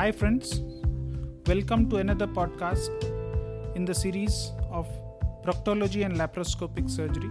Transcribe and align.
Hi, 0.00 0.10
friends. 0.10 0.60
Welcome 1.46 1.90
to 1.90 1.96
another 1.96 2.26
podcast 2.26 3.02
in 3.76 3.84
the 3.84 3.94
series 3.94 4.50
of 4.70 4.88
proctology 5.44 6.06
and 6.06 6.16
laparoscopic 6.16 6.88
surgery. 6.88 7.28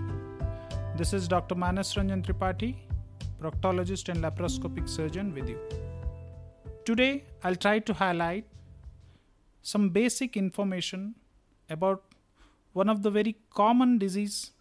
This 0.96 1.12
is 1.12 1.28
Dr. 1.28 1.56
Manas 1.56 1.96
Ranjan 1.96 2.24
Tripathi, 2.24 2.76
proctologist 3.42 4.10
and 4.10 4.24
laparoscopic 4.24 4.88
surgeon, 4.88 5.34
with 5.34 5.50
you. 5.50 5.58
Today, 6.86 7.24
I'll 7.44 7.56
try 7.56 7.80
to 7.80 7.92
highlight 7.92 8.46
some 9.64 9.90
basic 9.90 10.38
information 10.38 11.16
about 11.72 12.04
one 12.74 12.88
of 12.88 13.02
the 13.02 13.10
very 13.10 13.36
common 13.50 13.98
disease 13.98 14.52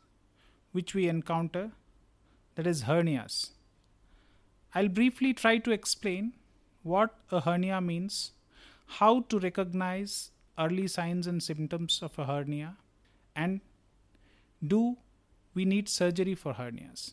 which 0.72 0.94
we 0.94 1.10
encounter 1.10 1.72
that 2.54 2.66
is 2.66 2.84
hernias. 2.84 3.50
I'll 4.74 4.88
briefly 4.88 5.34
try 5.34 5.58
to 5.58 5.72
explain 5.72 6.32
what 6.92 7.14
a 7.30 7.40
hernia 7.40 7.80
means, 7.80 8.32
how 8.98 9.20
to 9.28 9.38
recognize 9.38 10.30
early 10.58 10.86
signs 10.88 11.26
and 11.26 11.42
symptoms 11.42 12.00
of 12.02 12.18
a 12.18 12.24
hernia, 12.24 12.76
and 13.36 13.60
do 14.66 14.96
we 15.54 15.64
need 15.64 15.88
surgery 15.88 16.34
for 16.34 16.54
hernias? 16.54 17.12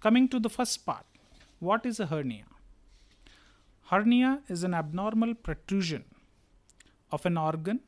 Coming 0.00 0.28
to 0.28 0.38
the 0.38 0.50
first 0.58 0.84
part, 0.86 1.06
what 1.58 1.84
is 1.90 1.98
a 2.00 2.06
hernia? 2.06 2.44
Hernia 3.90 4.40
is 4.48 4.62
an 4.62 4.74
abnormal 4.74 5.34
protrusion 5.34 6.04
of 7.10 7.26
an 7.26 7.36
organ 7.36 7.80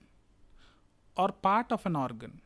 or 1.16 1.28
part 1.48 1.72
of 1.72 1.84
an 1.86 1.96
organ 1.96 2.40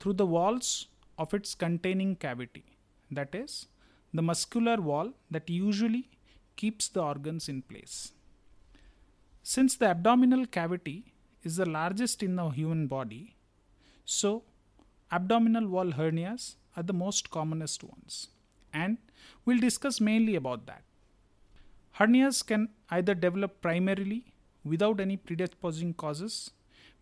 through 0.00 0.14
the 0.14 0.26
walls 0.26 0.88
of 1.18 1.32
its 1.32 1.54
containing 1.54 2.16
cavity, 2.16 2.64
that 3.10 3.34
is, 3.34 3.66
the 4.12 4.22
muscular 4.22 4.80
wall 4.80 5.12
that 5.30 5.48
usually 5.48 6.08
keeps 6.56 6.88
the 6.88 7.02
organs 7.02 7.48
in 7.48 7.62
place. 7.62 8.12
Since 9.42 9.76
the 9.76 9.86
abdominal 9.86 10.46
cavity 10.46 11.12
is 11.42 11.56
the 11.56 11.66
largest 11.66 12.22
in 12.22 12.36
the 12.36 12.48
human 12.48 12.86
body, 12.86 13.36
so 14.04 14.42
abdominal 15.12 15.68
wall 15.68 15.92
hernias 15.92 16.56
are 16.76 16.82
the 16.82 16.92
most 16.92 17.30
commonest 17.30 17.84
ones, 17.84 18.28
and 18.72 18.98
we'll 19.44 19.58
discuss 19.58 20.00
mainly 20.00 20.34
about 20.34 20.66
that. 20.66 20.82
Hernias 21.98 22.44
can 22.44 22.70
either 22.90 23.14
develop 23.14 23.62
primarily 23.62 24.24
without 24.64 25.00
any 25.00 25.16
predisposing 25.16 25.94
causes, 25.94 26.50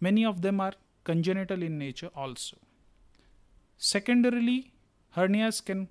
many 0.01 0.25
of 0.25 0.43
them 0.43 0.61
are 0.61 0.75
congenital 1.05 1.63
in 1.63 1.79
nature 1.79 2.11
also. 2.15 2.59
Secondarily, 3.79 4.73
hernias 5.17 5.65
can 5.65 5.89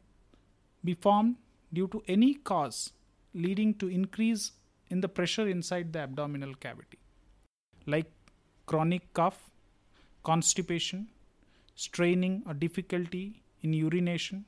be 0.83 0.93
formed 0.93 1.35
due 1.73 1.88
to 1.88 2.03
any 2.07 2.35
cause 2.35 2.91
leading 3.33 3.73
to 3.75 3.87
increase 3.87 4.51
in 4.89 5.01
the 5.01 5.09
pressure 5.09 5.47
inside 5.47 5.91
the 5.93 5.99
abdominal 5.99 6.53
cavity, 6.55 6.99
like 7.85 8.11
chronic 8.65 9.13
cough, 9.13 9.51
constipation, 10.23 11.07
straining 11.75 12.43
or 12.45 12.53
difficulty 12.53 13.43
in 13.61 13.73
urination, 13.73 14.45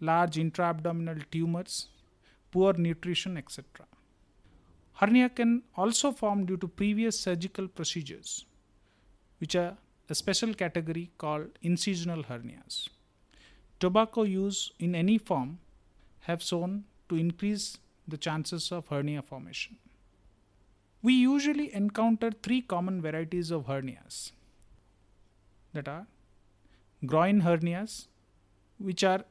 large 0.00 0.38
intra-abdominal 0.38 1.18
tumors, 1.30 1.88
poor 2.50 2.72
nutrition, 2.74 3.36
etc. 3.36 3.64
Hernia 4.94 5.28
can 5.28 5.62
also 5.76 6.12
form 6.12 6.46
due 6.46 6.56
to 6.58 6.68
previous 6.68 7.18
surgical 7.18 7.68
procedures, 7.68 8.44
which 9.38 9.56
are 9.56 9.76
a 10.08 10.14
special 10.14 10.54
category 10.54 11.10
called 11.18 11.48
incisional 11.62 12.24
hernias. 12.26 12.88
Tobacco 13.78 14.24
use 14.24 14.72
in 14.78 14.94
any 14.94 15.16
form 15.16 15.58
have 16.20 16.42
shown 16.42 16.84
to 17.10 17.16
increase 17.16 17.78
the 18.08 18.16
chances 18.16 18.72
of 18.72 18.88
hernia 18.88 19.22
formation. 19.22 19.76
We 21.02 21.14
usually 21.14 21.72
encounter 21.74 22.30
three 22.30 22.60
common 22.60 23.00
varieties 23.02 23.50
of 23.50 23.66
hernias 23.66 24.32
that 25.72 25.88
are 25.88 26.06
groin 27.06 27.42
hernias, 27.42 28.06
which 28.78 29.02
are 29.04 29.24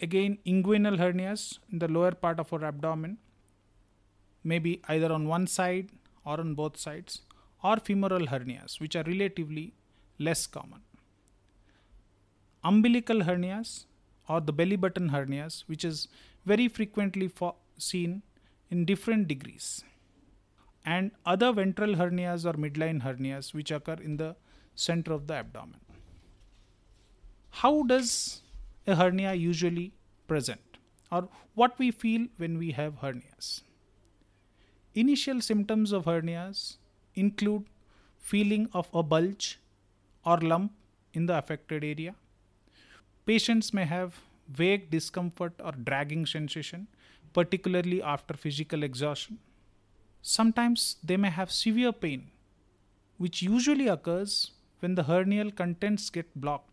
again 0.00 0.38
inguinal 0.46 0.98
hernias 0.98 1.58
in 1.70 1.78
the 1.80 1.88
lower 1.88 2.12
part 2.12 2.38
of 2.38 2.52
our 2.52 2.64
abdomen, 2.64 3.18
maybe 4.44 4.80
either 4.88 5.12
on 5.12 5.26
one 5.26 5.46
side 5.46 5.90
or 6.24 6.38
on 6.40 6.54
both 6.54 6.76
sides, 6.76 7.22
or 7.64 7.76
femoral 7.76 8.26
hernias, 8.26 8.80
which 8.80 8.96
are 8.96 9.04
relatively 9.04 9.72
less 10.18 10.46
common. 10.46 10.82
Umbilical 12.64 13.22
hernias 13.22 13.86
or 14.28 14.40
the 14.40 14.52
belly 14.52 14.76
button 14.76 15.10
hernias, 15.10 15.64
which 15.66 15.84
is 15.84 16.06
very 16.44 16.68
frequently 16.68 17.30
seen 17.78 18.22
in 18.70 18.84
different 18.84 19.28
degrees. 19.28 19.84
And 20.84 21.12
other 21.24 21.52
ventral 21.52 21.94
hernias 21.94 22.44
or 22.44 22.54
midline 22.54 23.02
hernias, 23.02 23.54
which 23.54 23.70
occur 23.70 23.98
in 24.02 24.16
the 24.16 24.34
center 24.74 25.12
of 25.12 25.26
the 25.26 25.34
abdomen. 25.34 25.80
How 27.50 27.82
does 27.82 28.42
a 28.86 28.96
hernia 28.96 29.34
usually 29.34 29.92
present, 30.26 30.78
or 31.10 31.28
what 31.54 31.78
we 31.78 31.90
feel 31.90 32.26
when 32.38 32.58
we 32.58 32.72
have 32.72 33.00
hernias? 33.00 33.62
Initial 34.94 35.40
symptoms 35.40 35.92
of 35.92 36.06
hernias 36.06 36.78
include 37.14 37.66
feeling 38.18 38.68
of 38.72 38.88
a 38.94 39.02
bulge 39.02 39.58
or 40.24 40.38
lump 40.38 40.72
in 41.12 41.26
the 41.26 41.36
affected 41.36 41.84
area. 41.84 42.14
Patients 43.26 43.72
may 43.72 43.84
have 43.84 44.20
vague 44.48 44.90
discomfort 44.90 45.54
or 45.64 45.72
dragging 45.72 46.26
sensation, 46.26 46.86
particularly 47.32 48.02
after 48.02 48.34
physical 48.34 48.82
exhaustion. 48.82 49.38
Sometimes 50.20 50.96
they 51.02 51.16
may 51.16 51.30
have 51.30 51.50
severe 51.50 51.92
pain, 51.92 52.30
which 53.18 53.42
usually 53.42 53.88
occurs 53.88 54.52
when 54.80 54.94
the 54.94 55.04
hernial 55.04 55.54
contents 55.54 56.10
get 56.10 56.34
blocked 56.40 56.70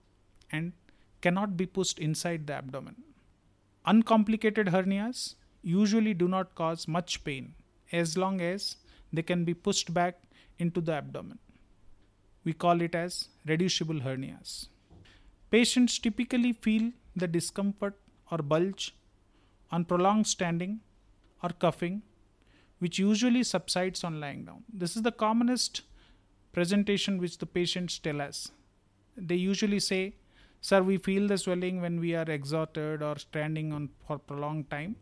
and 0.51 0.73
cannot 1.21 1.57
be 1.57 1.65
pushed 1.65 1.99
inside 1.99 2.47
the 2.47 2.53
abdomen. 2.53 2.95
Uncomplicated 3.85 4.67
hernias 4.67 5.35
usually 5.61 6.13
do 6.13 6.27
not 6.27 6.55
cause 6.55 6.87
much 6.87 7.23
pain 7.23 7.53
as 7.91 8.17
long 8.17 8.39
as 8.41 8.77
they 9.11 9.21
can 9.23 9.43
be 9.43 9.53
pushed 9.53 9.93
back 9.93 10.21
into 10.59 10.81
the 10.81 10.93
abdomen. 10.93 11.39
We 12.43 12.53
call 12.53 12.81
it 12.81 12.95
as 12.95 13.29
reducible 13.45 14.01
hernias. 14.01 14.67
Patients 15.51 15.97
typically 15.97 16.53
feel 16.53 16.91
the 17.19 17.27
discomfort 17.27 17.99
or 18.31 18.39
bulge 18.39 18.95
on 19.71 19.85
prolonged 19.85 20.27
standing 20.27 20.79
or 21.43 21.49
cuffing, 21.49 22.01
which 22.79 22.97
usually 22.97 23.43
subsides 23.43 24.03
on 24.03 24.19
lying 24.19 24.45
down. 24.45 24.63
This 24.73 24.95
is 24.95 25.03
the 25.03 25.11
commonest 25.11 25.81
presentation 26.51 27.17
which 27.19 27.37
the 27.37 27.45
patients 27.45 27.99
tell 27.99 28.21
us. 28.21 28.51
They 29.15 29.35
usually 29.35 29.79
say, 29.79 30.15
Sir, 30.61 30.81
we 30.83 30.97
feel 30.97 31.27
the 31.27 31.37
swelling 31.37 31.81
when 31.81 31.99
we 31.99 32.15
are 32.15 32.29
exhausted 32.29 33.01
or 33.01 33.17
standing 33.17 33.71
on 33.71 33.89
for 34.05 34.17
prolonged 34.17 34.69
time, 34.69 34.95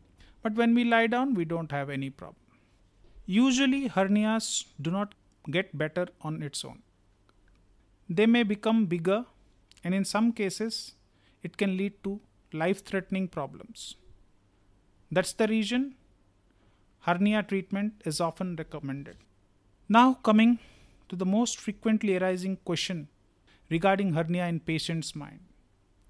but 0.43 0.53
when 0.53 0.75
we 0.75 0.83
lie 0.83 1.07
down, 1.07 1.33
we 1.33 1.45
don't 1.45 1.71
have 1.71 1.89
any 1.89 2.09
problem. 2.09 2.43
Usually, 3.25 3.89
hernias 3.89 4.65
do 4.81 4.91
not 4.91 5.15
get 5.49 5.77
better 5.77 6.07
on 6.21 6.43
its 6.43 6.63
own. 6.63 6.83
They 8.09 8.25
may 8.25 8.43
become 8.43 8.85
bigger, 8.85 9.25
and 9.83 9.93
in 9.95 10.05
some 10.05 10.31
cases, 10.31 10.93
it 11.43 11.57
can 11.57 11.77
lead 11.77 12.03
to 12.03 12.19
life 12.53 12.83
threatening 12.83 13.27
problems. 13.27 13.95
That's 15.11 15.33
the 15.33 15.47
reason 15.47 15.95
hernia 17.01 17.43
treatment 17.43 18.01
is 18.05 18.19
often 18.19 18.55
recommended. 18.55 19.17
Now, 19.87 20.15
coming 20.15 20.59
to 21.09 21.15
the 21.15 21.25
most 21.25 21.59
frequently 21.59 22.17
arising 22.17 22.57
question 22.65 23.07
regarding 23.69 24.13
hernia 24.13 24.47
in 24.47 24.59
patient's 24.59 25.15
mind 25.15 25.39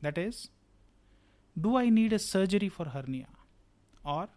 that 0.01 0.17
is, 0.17 0.49
do 1.59 1.75
I 1.75 1.89
need 1.89 2.13
a 2.13 2.19
surgery 2.19 2.69
for 2.69 2.85
hernia? 2.85 3.27
Or 4.03 4.29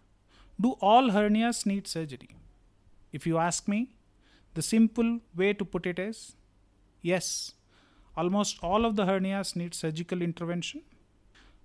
do 0.60 0.72
all 0.80 1.10
hernias 1.10 1.64
need 1.64 1.86
surgery? 1.86 2.36
If 3.12 3.26
you 3.26 3.38
ask 3.38 3.68
me, 3.68 3.90
the 4.54 4.62
simple 4.62 5.20
way 5.34 5.52
to 5.52 5.64
put 5.64 5.86
it 5.86 5.98
is 5.98 6.34
yes, 7.02 7.52
almost 8.16 8.58
all 8.62 8.84
of 8.84 8.96
the 8.96 9.06
hernias 9.06 9.56
need 9.56 9.74
surgical 9.74 10.22
intervention, 10.22 10.82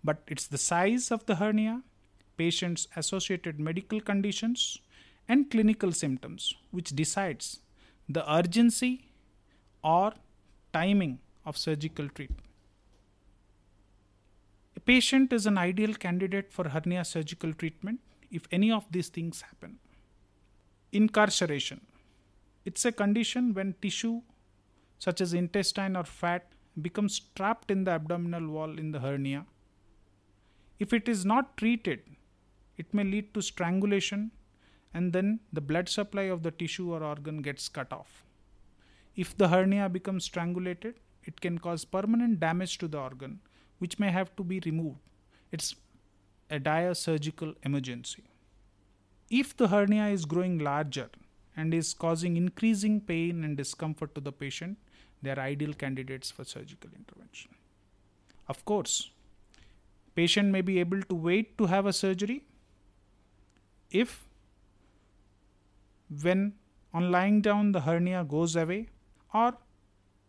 but 0.04 0.22
it's 0.28 0.48
the 0.48 0.58
size 0.58 1.12
of 1.12 1.26
the 1.26 1.36
hernia, 1.36 1.82
patient's 2.38 2.88
associated 2.96 3.60
medical 3.60 4.00
conditions, 4.00 4.80
and 5.28 5.50
clinical 5.50 5.92
symptoms 5.92 6.54
which 6.72 6.92
decides 6.92 7.60
the 8.08 8.32
urgency 8.32 9.06
or 9.84 10.14
timing 10.74 11.20
of 11.46 11.58
surgical 11.58 12.08
treatment. 12.10 12.46
A 14.76 14.80
patient 14.80 15.34
is 15.34 15.46
an 15.46 15.58
ideal 15.58 15.94
candidate 15.94 16.52
for 16.52 16.70
hernia 16.70 17.06
surgical 17.06 17.54
treatment 17.54 18.00
if 18.30 18.48
any 18.52 18.72
of 18.72 18.86
these 18.92 19.10
things 19.10 19.42
happen. 19.42 19.80
Incarceration. 20.92 21.82
It's 22.66 22.86
a 22.86 22.92
condition 22.92 23.54
when 23.54 23.76
tissue 23.82 24.22
such 25.00 25.22
as 25.22 25.34
intestine 25.34 25.96
or 25.96 26.04
fat 26.04 26.52
becomes 26.82 27.20
trapped 27.36 27.72
in 27.72 27.84
the 27.84 27.92
abdominal 27.92 28.48
wall 28.48 28.78
in 28.78 28.92
the 28.92 29.00
hernia. 29.00 29.46
If 30.80 30.94
it 30.94 31.08
is 31.08 31.26
not 31.26 31.58
treated, 31.58 32.02
it 32.78 32.94
may 32.94 33.04
lead 33.04 33.34
to 33.34 33.42
strangulation 33.42 34.32
and 34.94 35.14
then 35.14 35.40
the 35.52 35.62
blood 35.62 35.90
supply 35.90 36.24
of 36.24 36.44
the 36.44 36.52
tissue 36.52 36.94
or 36.94 37.04
organ 37.04 37.42
gets 37.42 37.68
cut 37.70 37.92
off. 37.92 38.24
If 39.16 39.38
the 39.38 39.48
hernia 39.48 39.90
becomes 39.90 40.26
strangulated, 40.26 40.96
it 41.24 41.40
can 41.42 41.58
cause 41.58 41.86
permanent 41.86 42.40
damage 42.40 42.78
to 42.80 42.88
the 42.88 43.00
organ, 43.00 43.40
which 43.80 44.00
may 44.00 44.12
have 44.12 44.36
to 44.36 44.44
be 44.44 44.60
removed. 44.66 45.00
It's 45.52 45.76
a 46.50 46.60
dire 46.60 46.94
surgical 46.94 47.54
emergency. 47.64 48.24
If 49.30 49.56
the 49.58 49.70
hernia 49.70 50.08
is 50.08 50.26
growing 50.26 50.60
larger 50.60 51.10
and 51.58 51.74
is 51.74 51.94
causing 51.94 52.38
increasing 52.38 53.02
pain 53.02 53.44
and 53.44 53.58
discomfort 53.58 54.14
to 54.16 54.22
the 54.22 54.32
patient, 54.32 54.78
they 55.26 55.32
are 55.32 55.40
ideal 55.40 55.74
candidates 55.74 56.32
for 56.32 56.44
surgical 56.44 56.90
intervention. 56.96 57.52
Of 58.48 58.64
course, 58.66 59.12
patient 60.16 60.50
may 60.50 60.62
be 60.62 60.80
able 60.80 61.02
to 61.02 61.16
wait 61.16 61.58
to 61.58 61.66
have 61.66 61.86
a 61.86 61.94
surgery 61.94 62.44
if 63.90 64.24
when 66.24 66.54
on 66.94 67.12
lying 67.12 67.42
down 67.42 67.72
the 67.72 67.82
hernia 67.82 68.24
goes 68.24 68.56
away 68.56 68.88
or 69.34 69.54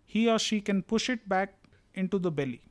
he 0.04 0.28
or 0.28 0.38
she 0.38 0.60
can 0.60 0.82
push 0.82 1.08
it 1.10 1.28
back 1.28 1.54
into 1.94 2.18
the 2.18 2.30
belly. 2.30 2.62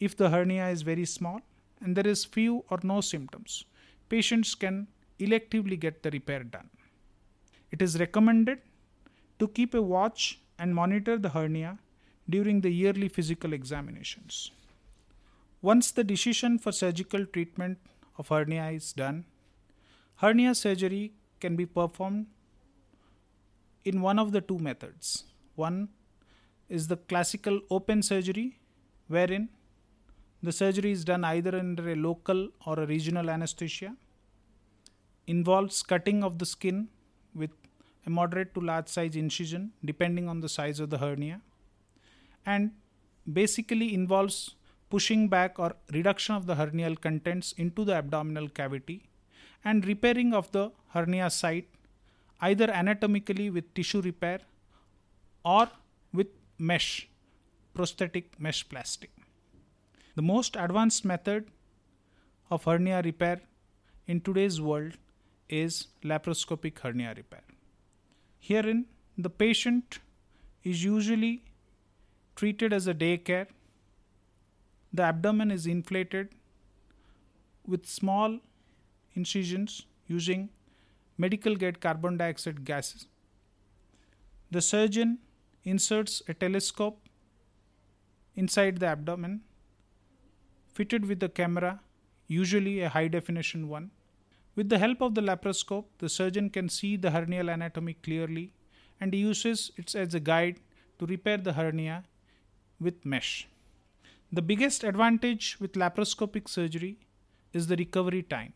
If 0.00 0.16
the 0.16 0.30
hernia 0.30 0.68
is 0.68 0.82
very 0.82 1.04
small 1.04 1.40
and 1.80 1.96
there 1.96 2.06
is 2.06 2.24
few 2.24 2.64
or 2.70 2.78
no 2.82 3.00
symptoms, 3.00 3.64
patients 4.08 4.54
can 4.54 4.86
electively 5.18 5.78
get 5.78 6.02
the 6.02 6.10
repair 6.10 6.42
done. 6.44 6.70
It 7.70 7.82
is 7.82 7.98
recommended 7.98 8.60
to 9.38 9.48
keep 9.48 9.74
a 9.74 9.82
watch 9.82 10.41
and 10.62 10.76
monitor 10.80 11.14
the 11.18 11.30
hernia 11.36 11.70
during 12.34 12.60
the 12.64 12.70
yearly 12.70 13.08
physical 13.08 13.52
examinations. 13.52 14.52
Once 15.70 15.90
the 15.96 16.04
decision 16.10 16.58
for 16.64 16.72
surgical 16.80 17.26
treatment 17.36 17.78
of 18.16 18.28
hernia 18.28 18.66
is 18.76 18.92
done, 18.92 19.24
hernia 20.22 20.54
surgery 20.54 21.02
can 21.40 21.56
be 21.56 21.66
performed 21.66 22.26
in 23.84 24.00
one 24.00 24.20
of 24.24 24.30
the 24.36 24.40
two 24.40 24.58
methods. 24.68 25.24
One 25.56 25.88
is 26.68 26.86
the 26.86 26.96
classical 26.96 27.60
open 27.78 28.02
surgery, 28.02 28.60
wherein 29.08 29.48
the 30.42 30.52
surgery 30.52 30.92
is 30.92 31.04
done 31.04 31.24
either 31.24 31.56
under 31.58 31.88
a 31.90 31.96
local 31.96 32.48
or 32.66 32.78
a 32.78 32.86
regional 32.86 33.30
anesthesia, 33.30 33.96
involves 35.26 35.82
cutting 35.82 36.22
of 36.22 36.38
the 36.38 36.46
skin 36.46 36.88
with 37.34 37.50
a 38.06 38.10
moderate 38.10 38.54
to 38.54 38.60
large 38.60 38.88
size 38.88 39.16
incision 39.16 39.72
depending 39.84 40.28
on 40.28 40.40
the 40.40 40.48
size 40.48 40.80
of 40.80 40.90
the 40.90 40.98
hernia, 40.98 41.40
and 42.44 42.72
basically 43.32 43.94
involves 43.94 44.56
pushing 44.90 45.28
back 45.28 45.58
or 45.58 45.74
reduction 45.92 46.34
of 46.34 46.46
the 46.46 46.56
hernial 46.56 47.00
contents 47.00 47.52
into 47.52 47.84
the 47.84 47.94
abdominal 47.94 48.48
cavity 48.48 49.04
and 49.64 49.86
repairing 49.86 50.34
of 50.34 50.50
the 50.52 50.70
hernia 50.88 51.30
site 51.30 51.68
either 52.40 52.68
anatomically 52.70 53.48
with 53.50 53.72
tissue 53.74 54.00
repair 54.00 54.40
or 55.44 55.68
with 56.12 56.26
mesh, 56.58 57.08
prosthetic 57.72 58.38
mesh 58.38 58.68
plastic. 58.68 59.10
The 60.14 60.22
most 60.22 60.56
advanced 60.56 61.04
method 61.04 61.46
of 62.50 62.64
hernia 62.64 63.00
repair 63.02 63.40
in 64.06 64.20
today's 64.20 64.60
world 64.60 64.98
is 65.48 65.86
laparoscopic 66.04 66.78
hernia 66.80 67.14
repair. 67.16 67.42
Herein, 68.44 68.86
the 69.16 69.30
patient 69.30 70.00
is 70.64 70.82
usually 70.82 71.44
treated 72.34 72.72
as 72.72 72.88
a 72.88 72.94
day 72.94 73.16
care. 73.16 73.46
The 74.92 75.04
abdomen 75.04 75.52
is 75.52 75.64
inflated 75.64 76.30
with 77.64 77.86
small 77.86 78.40
incisions 79.14 79.86
using 80.08 80.48
medical 81.16 81.54
grade 81.54 81.80
carbon 81.80 82.16
dioxide 82.16 82.64
gases. 82.64 83.06
The 84.50 84.60
surgeon 84.60 85.18
inserts 85.62 86.20
a 86.26 86.34
telescope 86.34 86.98
inside 88.34 88.80
the 88.80 88.86
abdomen 88.86 89.42
fitted 90.74 91.06
with 91.06 91.22
a 91.22 91.28
camera, 91.28 91.80
usually 92.26 92.80
a 92.80 92.88
high 92.88 93.06
definition 93.06 93.68
one. 93.68 93.92
With 94.54 94.68
the 94.68 94.78
help 94.78 95.00
of 95.00 95.14
the 95.14 95.22
laparoscope, 95.22 95.86
the 95.98 96.08
surgeon 96.08 96.50
can 96.50 96.68
see 96.68 96.96
the 96.96 97.10
hernial 97.10 97.52
anatomy 97.52 97.94
clearly 97.94 98.52
and 99.00 99.14
uses 99.14 99.72
it 99.76 99.94
as 99.94 100.14
a 100.14 100.20
guide 100.20 100.60
to 100.98 101.06
repair 101.06 101.38
the 101.38 101.54
hernia 101.54 102.04
with 102.78 103.04
mesh. 103.04 103.48
The 104.30 104.42
biggest 104.42 104.84
advantage 104.84 105.58
with 105.60 105.72
laparoscopic 105.72 106.48
surgery 106.48 106.98
is 107.52 107.66
the 107.66 107.76
recovery 107.76 108.22
time. 108.22 108.52